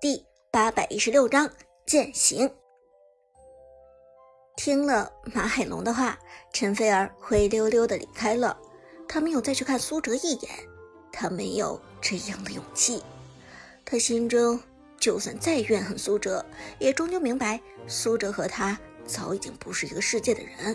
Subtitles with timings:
[0.00, 1.50] 第八百一十六章
[1.84, 2.50] 践行。
[4.56, 6.18] 听了马海龙的话，
[6.54, 8.58] 陈菲儿灰溜溜的离开了。
[9.06, 10.50] 他没有再去看苏哲一眼，
[11.12, 13.02] 他没有这样的勇气。
[13.84, 14.58] 他心中
[14.98, 16.42] 就算再怨恨苏哲，
[16.78, 20.74] 也终究明白苏哲和他早已经不是一个世界的人。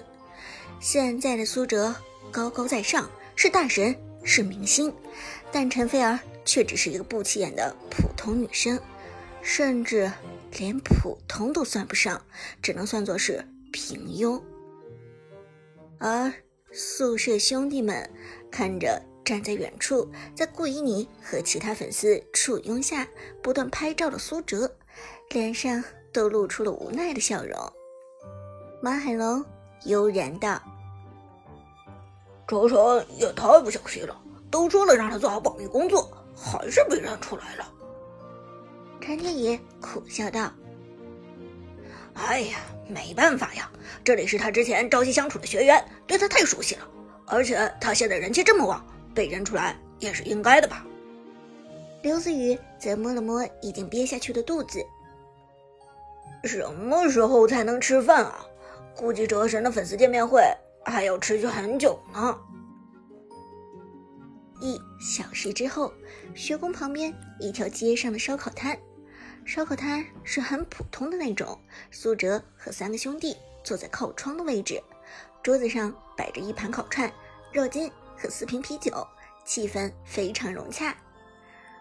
[0.79, 1.95] 现在的苏哲
[2.31, 4.93] 高高在上，是大神，是明星，
[5.51, 8.79] 但陈菲儿却只是一个不起眼的普通女生。
[9.47, 10.11] 甚至
[10.57, 12.19] 连普通都算不上，
[12.63, 14.41] 只能算作是平庸。
[15.99, 16.33] 而
[16.73, 18.09] 宿舍兄弟们
[18.51, 23.07] 看着站在远处，在顾依妮和其他粉丝簇拥下
[23.43, 24.75] 不断拍照的苏哲，
[25.29, 25.81] 脸上
[26.11, 27.55] 都露出了无奈的笑容。
[28.81, 29.45] 马海龙
[29.83, 30.59] 悠然道
[32.47, 34.19] ：“哲神也太不小心了，
[34.49, 37.73] 都说了让他做好保密工作，还是被认出来了。”
[38.99, 40.51] 陈天野苦笑道
[42.15, 43.71] ：“哎呀，没办法呀，
[44.03, 46.87] 这里是他之前朝夕相处的学员，对他太熟悉了。
[47.27, 50.83] 而且他现在人气这么旺，被认出来也是应该的吧？”
[52.01, 54.83] 刘思雨则摸了摸已经憋下去的肚子
[56.43, 58.43] ：“什么时候才能吃饭啊？
[58.95, 60.41] 估计哲神的粉丝见面会
[60.83, 62.37] 还要持续很久呢。”
[64.61, 65.93] 一小时之后，
[66.33, 68.75] 学宫旁边一条街上的烧烤摊。
[69.45, 71.57] 烧烤摊是很普通的那种，
[71.91, 74.81] 苏哲和三个兄弟坐在靠窗的位置，
[75.43, 77.09] 桌子上摆着一盘烤串、
[77.53, 79.07] 肉筋和四瓶啤酒，
[79.45, 80.97] 气氛非常融洽。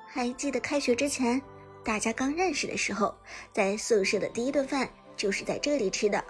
[0.06, 1.40] 还记得开学之前，
[1.82, 3.14] 大家刚认识的时候，
[3.50, 6.22] 在宿舍的第一顿饭就是在这里吃的。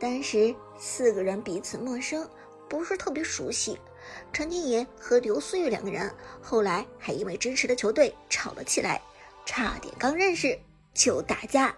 [0.00, 2.28] 当时四个人彼此陌生，
[2.68, 3.78] 不是特别熟悉。
[4.32, 9.00] 陈天野和刘思雨两个人后来还因为支持的球队吵了起来。
[9.44, 10.58] 差点刚认识
[10.92, 11.74] 就打架，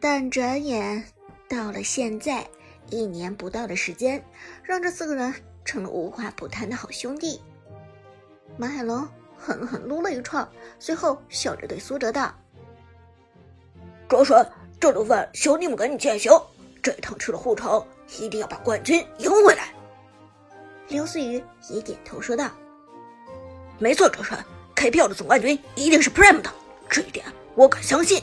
[0.00, 1.04] 但转眼
[1.48, 2.46] 到了现在，
[2.90, 4.24] 一年不到的时间，
[4.62, 5.34] 让这四个人
[5.64, 7.40] 成了无话不谈的好兄弟。
[8.56, 9.06] 马海龙
[9.36, 12.34] 狠狠撸了一串，随后笑着对苏哲道
[14.08, 14.50] ：“哲神，
[14.80, 16.32] 这顿饭兄弟们给你践行，
[16.82, 17.86] 这趟去了护城，
[18.18, 19.74] 一定要把冠军赢回来。”
[20.88, 22.50] 刘思雨也点头说道
[23.78, 24.38] ：“没错，哲神。”
[24.84, 26.52] KPL 的总冠军一定是 Prime 的，
[26.90, 27.24] 这一点
[27.54, 28.22] 我敢相信。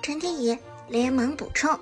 [0.00, 1.78] 陈天野连忙补充：“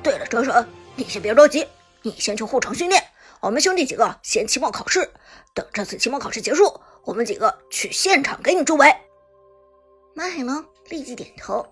[0.00, 1.66] 对了，哲神，你先别着急，
[2.02, 3.02] 你先去护场训练，
[3.40, 5.10] 我们兄弟几个先期末考试。
[5.52, 6.72] 等这次期末考试结束，
[7.02, 8.86] 我们几个去现场给你助威。”
[10.14, 11.66] 马海龙立即点头：“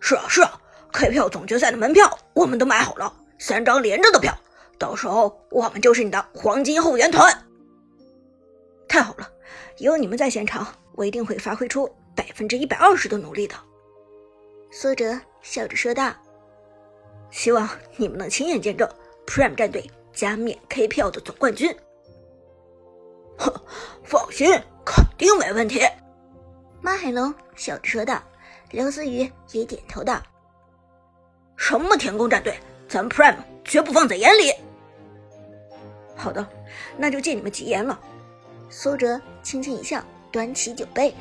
[0.00, 0.60] 是啊，是啊
[0.92, 4.38] ，KPL 总决赛的门票我们都买好了，三张连着的票，
[4.78, 7.34] 到时候我们就是你的黄金后援团。”
[8.96, 9.30] 太好了，
[9.76, 13.54] 有你们在现场，我一定会发挥出百分之一百二十的努力的。”
[14.72, 16.14] 苏哲笑着说道
[17.30, 18.88] ，“希望你们能亲眼见证
[19.26, 21.76] Prime 战队加冕 K 票的总冠军。
[23.36, 23.52] ”“哼，
[24.02, 24.48] 放心，
[24.82, 25.82] 肯定没问题。”
[26.80, 28.22] 马海龙笑着说道。
[28.70, 30.22] 刘思雨也点头道
[31.54, 32.58] ：“什么天宫战队，
[32.88, 34.54] 咱们 Prime 绝不放在眼里。
[36.16, 36.48] ”“好的，
[36.96, 38.00] 那就借你们吉言了。”
[38.68, 41.14] 苏哲轻轻一笑，端起酒杯，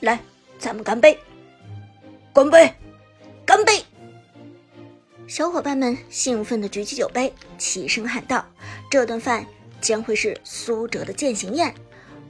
[0.00, 0.20] 来，
[0.58, 1.18] 咱们干杯！
[2.32, 2.74] 干杯！
[3.46, 3.82] 干杯！
[5.26, 8.44] 小伙伴们兴奋地举起酒杯，齐声喊道
[8.90, 9.46] ：“这顿饭
[9.80, 11.74] 将会是苏哲的践行宴，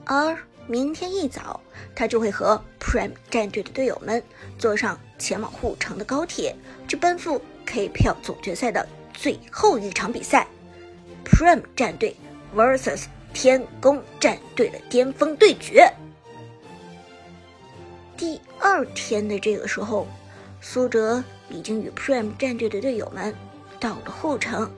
[0.05, 1.61] 而明天一早，
[1.95, 4.23] 他就会和 Prime 战队的队友们
[4.59, 6.55] 坐上前往护城的高铁，
[6.87, 10.47] 去奔赴 K 票总决赛的最后一场比赛
[11.25, 12.17] ，Prime 战队
[12.55, 15.93] vs。”天宫战队的巅峰对决。
[18.17, 20.06] 第二天的这个时候，
[20.61, 23.34] 苏哲已经与 Prime 战队的队友们
[23.78, 24.72] 到了后城。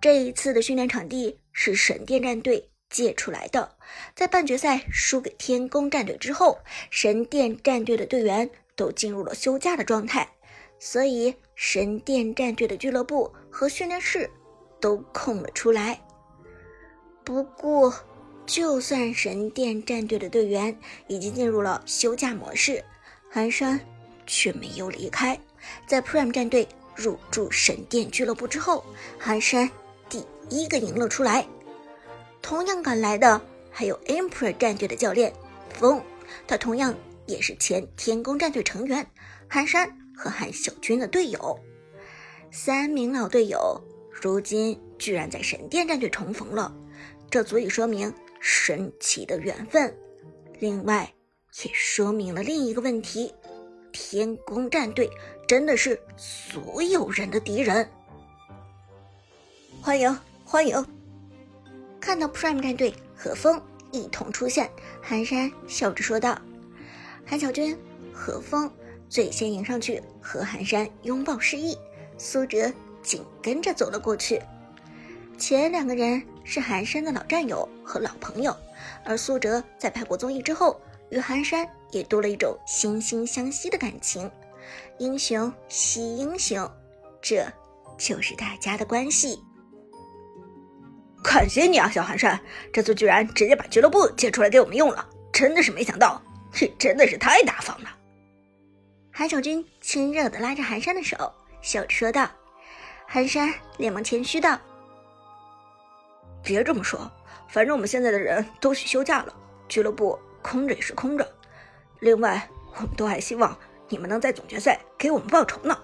[0.00, 3.76] 这一次的训练场地是神殿战队借出来的。
[4.16, 6.58] 在半决赛输给天宫战队之后，
[6.90, 10.26] 神殿战队的队员都进入了休假的状态，
[10.78, 14.28] 所以神殿战队的俱乐部和训练室
[14.80, 16.00] 都空了出来。
[17.30, 17.94] 不过，
[18.44, 22.84] 就算神殿战队的队员已经进入了休假模式，
[23.30, 23.78] 寒山
[24.26, 25.38] 却没有离开。
[25.86, 26.66] 在 Prime 战队
[26.96, 28.84] 入驻神殿俱乐部之后，
[29.16, 29.70] 寒山
[30.08, 31.46] 第一个迎了出来。
[32.42, 33.40] 同样赶来的
[33.70, 35.32] 还有 Emperor 战队的教练
[35.72, 36.02] 风，
[36.48, 36.92] 他同样
[37.26, 39.06] 也是前天宫战队成员，
[39.48, 41.60] 寒山和韩小军的队友。
[42.50, 43.80] 三名老队友
[44.10, 46.74] 如今居然在神殿战队重逢了。
[47.30, 49.96] 这足以说明神奇的缘分。
[50.58, 51.14] 另外，
[51.64, 53.32] 也说明了另一个问题：
[53.92, 55.08] 天宫战队
[55.46, 57.88] 真的是所有人的敌人。
[59.80, 60.84] 欢迎欢迎！
[62.00, 63.62] 看到 Prime 战队和风
[63.92, 64.68] 一同出现，
[65.00, 66.36] 寒山笑着说道
[67.24, 67.78] ：“韩小军、
[68.12, 68.70] 和风
[69.08, 71.78] 最先迎上去和寒山拥抱示意，
[72.18, 72.72] 苏哲
[73.02, 74.42] 紧跟着走了过去。
[75.40, 78.54] 前两个人是寒山的老战友和老朋友，
[79.06, 80.78] 而苏哲在拍过综艺之后，
[81.08, 84.30] 与寒山也多了一种惺惺相惜的感情。
[84.98, 86.70] 英雄惜英雄，
[87.22, 87.46] 这
[87.96, 89.42] 就是大家的关系。”
[91.24, 92.38] 感谢你啊，小寒山！
[92.70, 96.20] 这次居然直接把俱乐部借出来给我们用了，真的是没想到，
[96.60, 97.88] 你真的是太大方了。
[99.10, 101.32] 韩小军亲热的拉着寒山的手，
[101.62, 102.28] 笑着说道。
[103.06, 104.56] 寒山连忙谦虚道
[106.42, 107.10] ：“别这么说，
[107.48, 109.34] 反正我们现在的人都去休假了，
[109.68, 111.26] 俱乐部空着也是空着。
[112.00, 113.56] 另外，我们都还希望
[113.88, 115.78] 你们能在总决赛给我们报仇呢。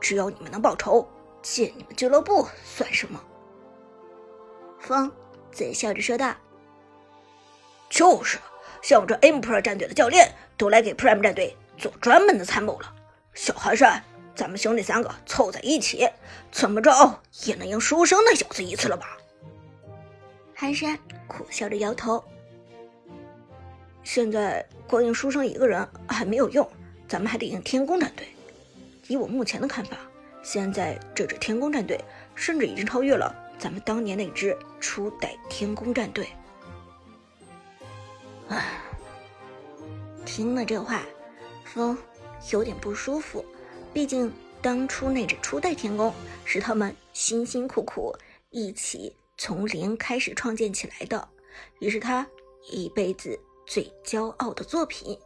[0.00, 1.08] 只要你们能报仇，
[1.40, 3.18] 借你们俱乐部算什么？”
[4.78, 5.10] 风
[5.50, 6.34] 嘴笑着说道
[7.88, 8.38] ：“就是，
[8.82, 12.94] 像我这 M Pro 战队的教练都来给 Prime 战队做专门的参谋了。
[13.32, 14.04] 小寒山，
[14.36, 16.06] 咱们兄弟三个凑在一起，
[16.52, 19.16] 怎么着也能赢书生那小子一次了吧？”
[20.54, 22.22] 寒山苦笑着摇头
[24.02, 26.68] ：“现在光赢书生一个人还没有用，
[27.08, 28.26] 咱们还得赢天宫战队。
[29.08, 29.96] 以我目前的看法，
[30.42, 31.98] 现在这支天宫战队
[32.34, 36.28] 甚至已经超越了。”咱们当年那支初代天宫战队，
[38.48, 38.80] 唉，
[40.26, 41.02] 听了这话，
[41.64, 41.96] 风
[42.50, 43.42] 有点不舒服。
[43.92, 44.30] 毕竟
[44.60, 46.12] 当初那支初代天宫
[46.44, 48.14] 是他们辛辛苦苦
[48.50, 51.28] 一起从零开始创建起来的，
[51.78, 52.26] 也是他
[52.70, 55.18] 一辈子最骄傲的作品。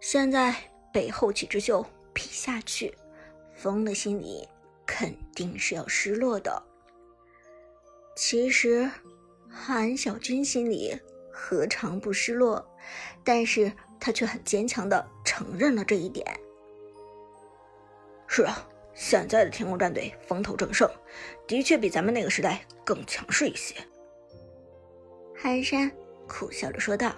[0.00, 0.56] 现在
[0.90, 2.96] 被后起之秀比下去，
[3.54, 4.48] 风的心里
[4.86, 6.62] 肯定是要失落的。
[8.16, 8.90] 其实，
[9.46, 10.98] 韩小军心里
[11.30, 12.66] 何尝不失落，
[13.22, 13.70] 但是
[14.00, 16.26] 他却很坚强的承认了这一点。
[18.26, 20.88] 是啊，现在的天空战队风头正盛，
[21.46, 23.74] 的确比咱们那个时代更强势一些。
[25.36, 25.90] 寒山
[26.28, 27.12] 苦笑着说道：“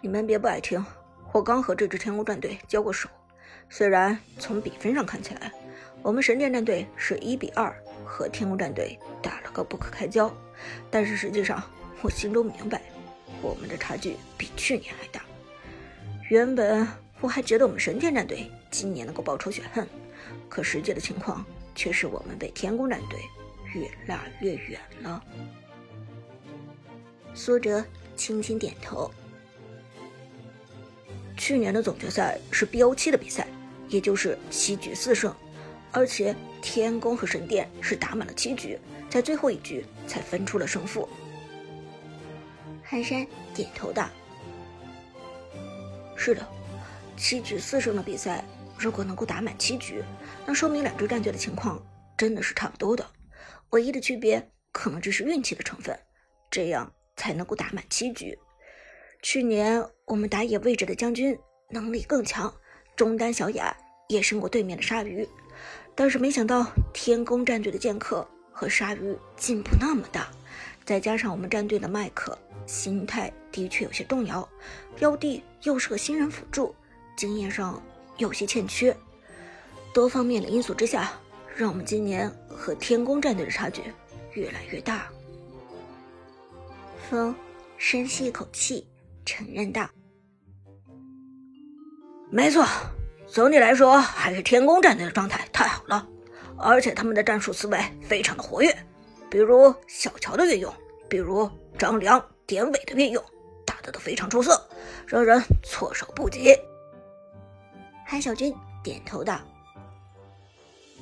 [0.00, 0.84] 你们别不爱听，
[1.32, 3.08] 我刚和这支天空战队交过手，
[3.68, 5.50] 虽然从比分上看起来，
[6.02, 7.74] 我们神殿战队是一比二。”
[8.06, 10.30] 和天空战队打了个不可开交，
[10.90, 11.60] 但是实际上
[12.02, 12.82] 我心中明白，
[13.40, 15.22] 我们的差距比去年还大。
[16.28, 16.86] 原本
[17.24, 19.88] 我还觉得我们神殿战队今年能够报仇雪恨，
[20.46, 21.42] 可实际的情况
[21.74, 23.18] 却是我们被天宫战队
[23.72, 25.24] 越拉越远了。
[27.32, 27.82] 苏哲
[28.14, 29.10] 轻轻点头。
[31.34, 33.48] 去年的总决赛是 BO 七的比赛，
[33.88, 35.34] 也就是七局四胜。
[35.92, 38.78] 而且天宫和神殿是打满了七局，
[39.08, 41.08] 在最后一局才分出了胜负。
[42.82, 44.10] 寒山点头道
[46.18, 46.46] ：“是的，
[47.16, 48.44] 七局四胜的比赛，
[48.78, 50.02] 如果能够打满七局，
[50.46, 51.80] 那说明两支战队的情况
[52.16, 53.06] 真的是差不多的。
[53.70, 55.98] 唯一的区别可能只是运气的成分，
[56.50, 58.38] 这样才能够打满七局。
[59.22, 61.38] 去年我们打野位置的将军
[61.70, 62.52] 能力更强，
[62.94, 63.76] 中单小雅
[64.08, 65.26] 也胜过对面的鲨鱼。”
[65.96, 70.28] 但是没想到天宫战队的剑客和鲨鱼进步那么大，
[70.84, 74.48] 再加上我们战队的麦克心态的确有些动摇，
[74.98, 76.74] 妖帝又是个新人辅助，
[77.16, 77.82] 经验上
[78.18, 78.96] 有些欠缺，
[79.92, 81.12] 多方面的因素之下，
[81.56, 83.82] 让我们今年和天宫战队的差距
[84.32, 85.06] 越来越大。
[87.10, 87.34] 风
[87.76, 88.86] 深吸一口气，
[89.24, 89.88] 承认道
[92.30, 92.66] ：“没错。”
[93.26, 96.06] 总体来说，还是天宫战队的状态太好了，
[96.56, 98.72] 而且他们的战术思维非常的活跃，
[99.28, 100.72] 比如小乔的运用，
[101.08, 103.24] 比如张良、典韦的运用，
[103.66, 104.68] 打的都非常出色，
[105.04, 106.54] 让人措手不及。
[108.04, 109.40] 韩小军点头道：“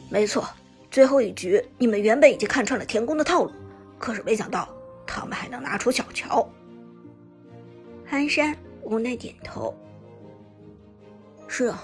[0.09, 0.49] 没错，
[0.90, 3.52] 最后一局你们原本已经看穿了天宫的套路，
[3.99, 4.68] 可是没想到
[5.06, 6.49] 他们还能拿出小乔。”
[8.06, 9.75] 寒山无奈点头
[11.49, 11.82] ：“是啊。”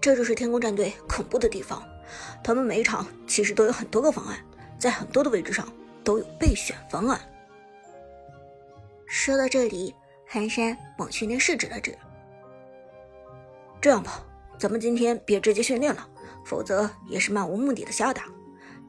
[0.00, 1.82] 这就是天宫战队恐怖的地方，
[2.42, 4.38] 他们每一场其实都有很多个方案，
[4.78, 5.66] 在很多的位置上
[6.04, 7.20] 都有备选方案。
[9.06, 9.92] 说到这里，
[10.24, 11.98] 寒山往训练室指了指
[13.82, 14.24] ：“这样吧，
[14.58, 16.08] 咱们今天别直接训练了，
[16.44, 18.24] 否则也是漫无目的的瞎打。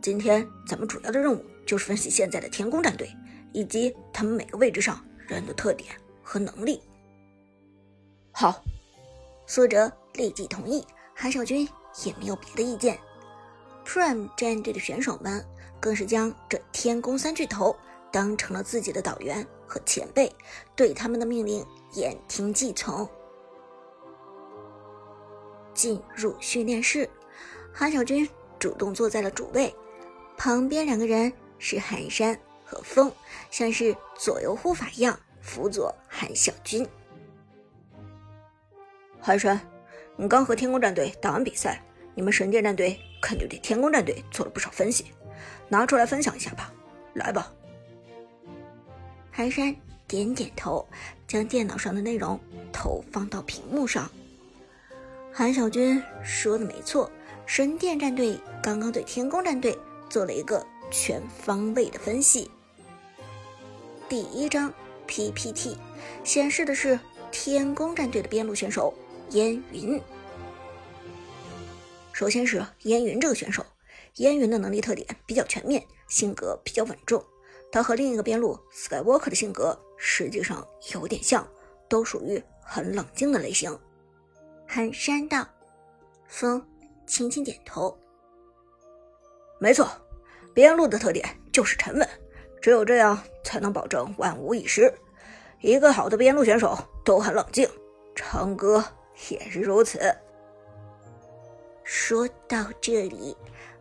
[0.01, 3.07] 今天咱们主要的任务就是分析现在的天宫战队，
[3.53, 6.81] 以及他们每个位置上人的特点和能力。
[8.31, 8.63] 好，
[9.45, 10.83] 苏哲立即同意，
[11.13, 11.69] 韩少军
[12.03, 12.97] 也没有别的意见。
[13.85, 15.45] Prime 战队的选手们
[15.79, 17.75] 更是将这天宫三巨头
[18.11, 20.31] 当成了自己的导员和前辈，
[20.75, 23.07] 对他们的命令言听计从。
[25.79, 27.09] 进入训练室，
[27.71, 28.27] 韩小军
[28.59, 29.73] 主动坐在了主位，
[30.35, 33.09] 旁边两个人是寒山和风，
[33.49, 36.85] 像是左右护法一样辅佐韩小军。
[39.21, 39.57] 寒山，
[40.17, 41.81] 你刚和天宫战队打完比赛，
[42.13, 45.05] 你们神殿战队肯定对天宫战队做了不少分析，
[45.69, 46.73] 拿出来分享一下吧。
[47.13, 47.53] 来吧。
[49.31, 49.73] 寒山
[50.05, 50.85] 点点头，
[51.25, 52.37] 将电脑上的内容
[52.73, 54.11] 投放到屏幕上。
[55.31, 57.09] 韩小军说的没错，
[57.45, 59.77] 神殿战队刚刚对天宫战队
[60.09, 62.51] 做了一个全方位的分析。
[64.09, 64.73] 第一张
[65.07, 65.77] PPT
[66.23, 66.99] 显示的是
[67.31, 68.93] 天宫战队的边路选手
[69.29, 70.01] 烟云。
[72.11, 73.65] 首先是烟云这个选手，
[74.15, 77.23] 烟云的能力特点比较全面，性格比较稳重。
[77.71, 81.47] 他和另一个边路 Skywalker 的性格实际上有点像，
[81.87, 83.79] 都属于很冷静的类型。
[84.71, 85.43] 寒山道，
[86.27, 86.63] 风
[87.07, 87.97] 轻轻点头。
[89.59, 89.89] 没错，
[90.53, 92.07] 边路的特点就是沉稳，
[92.61, 94.93] 只有这样才能保证万无一失。
[95.61, 97.67] 一个好的边路选手都很冷静，
[98.13, 98.85] 唱歌
[99.29, 99.99] 也是如此。
[101.83, 103.35] 说到这里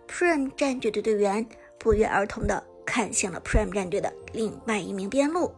[0.08, 1.46] ，Prime 战队的队员
[1.78, 5.54] 不约而同的看向了 Prime 战队的另外一名边路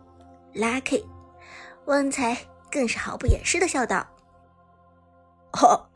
[0.54, 1.04] Lucky，
[1.84, 2.36] 旺财
[2.68, 4.04] 更是毫不掩饰的笑道。
[5.52, 5.88] 哈，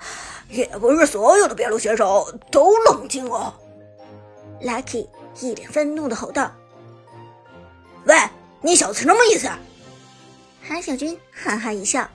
[0.49, 3.55] 也不是所有的边路选手都冷静哦。
[4.63, 5.07] Lucky
[5.41, 6.51] 一脸愤怒的吼道
[8.07, 8.17] ：“喂，
[8.61, 9.49] 你小子什么意思？”
[10.63, 12.09] 韩小军哈哈一笑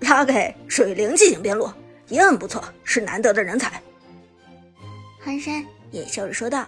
[0.00, 1.70] ：“Lucky 属于灵气型边路，
[2.08, 3.80] 也很不错，是难得的人才。”
[5.20, 6.66] 寒山也笑着说道：“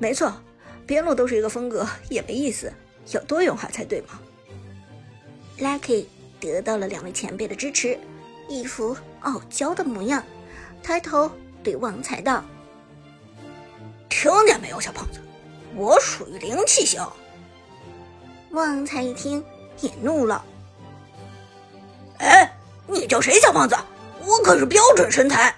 [0.00, 0.32] 没错，
[0.86, 2.72] 边路都是一个风格，也没意思，
[3.12, 4.18] 要多元化才对嘛。
[5.58, 6.06] ”Lucky。
[6.42, 7.96] 得到了两位前辈的支持，
[8.48, 10.20] 一副傲娇的模样，
[10.82, 11.30] 抬头
[11.62, 12.44] 对旺财道
[14.10, 15.20] ：“听见没有，小胖子，
[15.76, 17.00] 我属于灵气型。”
[18.50, 19.42] 旺财一听
[19.80, 20.44] 也怒了
[22.18, 22.52] ：“哎，
[22.88, 23.76] 你叫谁小胖子？
[24.26, 25.54] 我可是标准身材！”